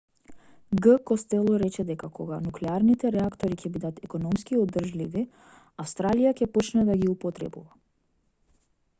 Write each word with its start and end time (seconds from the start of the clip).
г 0.83 0.93
костело 1.09 1.57
рече 1.63 1.83
дека 1.89 2.07
кога 2.19 2.37
нуклеарните 2.45 3.11
реактори 3.15 3.57
ќе 3.63 3.71
бидат 3.75 3.99
економски 4.07 4.57
одржливи 4.61 5.23
австралија 5.85 6.31
ќе 6.39 6.47
почне 6.57 6.87
да 6.89 6.97
ги 7.03 7.11
употребува 7.13 7.77